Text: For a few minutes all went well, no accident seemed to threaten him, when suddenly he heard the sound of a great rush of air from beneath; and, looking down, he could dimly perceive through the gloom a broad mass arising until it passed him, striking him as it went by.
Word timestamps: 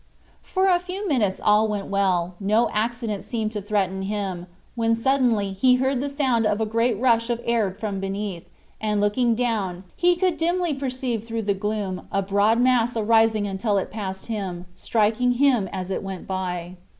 For 0.41 0.67
a 0.67 0.79
few 0.79 1.07
minutes 1.07 1.39
all 1.39 1.67
went 1.67 1.85
well, 1.85 2.33
no 2.39 2.71
accident 2.73 3.23
seemed 3.23 3.51
to 3.51 3.61
threaten 3.61 4.01
him, 4.01 4.47
when 4.73 4.95
suddenly 4.95 5.53
he 5.53 5.75
heard 5.75 6.01
the 6.01 6.09
sound 6.09 6.47
of 6.47 6.59
a 6.59 6.65
great 6.65 6.97
rush 6.99 7.29
of 7.29 7.39
air 7.45 7.69
from 7.71 7.99
beneath; 7.99 8.43
and, 8.81 8.99
looking 8.99 9.35
down, 9.35 9.83
he 9.95 10.15
could 10.15 10.37
dimly 10.37 10.73
perceive 10.73 11.23
through 11.23 11.43
the 11.43 11.53
gloom 11.53 12.07
a 12.11 12.23
broad 12.23 12.59
mass 12.59 12.97
arising 12.97 13.45
until 13.45 13.77
it 13.77 13.91
passed 13.91 14.25
him, 14.25 14.65
striking 14.73 15.33
him 15.33 15.69
as 15.71 15.91
it 15.91 16.01
went 16.01 16.25
by. 16.25 16.77